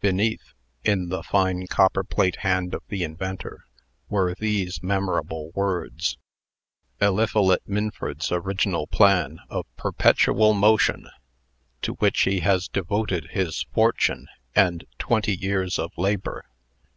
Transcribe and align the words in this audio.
Beneath, 0.00 0.54
in 0.82 1.08
the 1.08 1.22
fine 1.22 1.68
copperplate 1.68 2.38
hand 2.38 2.74
of 2.74 2.82
the 2.88 3.04
inventor, 3.04 3.64
were 4.08 4.34
these 4.34 4.82
memorable 4.82 5.52
words: 5.52 6.18
"Eliphalet 7.00 7.62
Minford's 7.64 8.32
original 8.32 8.88
plan 8.88 9.38
of 9.48 9.66
PERPETUAL 9.76 10.52
MOTION, 10.54 11.06
_to 11.82 11.94
which 12.00 12.22
he 12.22 12.40
has 12.40 12.66
devoted 12.66 13.28
his 13.30 13.66
fortune, 13.72 14.26
and 14.56 14.84
twenty 14.98 15.36
years 15.36 15.78
of 15.78 15.92
labor. 15.96 16.46